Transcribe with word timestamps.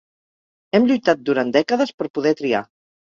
Hem 0.77 0.87
lluitat 0.91 1.21
durant 1.27 1.53
dècades 1.59 1.93
per 2.01 2.09
poder 2.19 2.33
triar. 2.41 2.65